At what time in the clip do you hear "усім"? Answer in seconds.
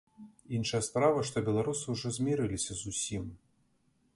2.95-3.29